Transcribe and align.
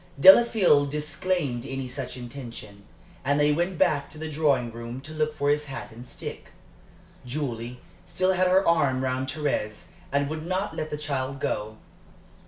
Delafield 0.19 0.89
disclaimed 0.89 1.63
any 1.63 1.87
such 1.87 2.17
intention, 2.17 2.85
and 3.23 3.39
they 3.39 3.51
went 3.51 3.77
back 3.77 4.09
to 4.09 4.17
the 4.17 4.31
drawing 4.31 4.71
room 4.71 4.99
to 5.01 5.13
look 5.13 5.35
for 5.37 5.49
his 5.51 5.65
hat 5.65 5.91
and 5.91 6.09
stick. 6.09 6.47
Julie 7.23 7.81
still 8.07 8.33
had 8.33 8.47
her 8.47 8.67
arm 8.67 9.03
round 9.03 9.27
Thérèse 9.27 9.89
and 10.11 10.27
would 10.27 10.43
not 10.43 10.75
let 10.75 10.89
the 10.89 10.97
child 10.97 11.39
go. 11.39 11.77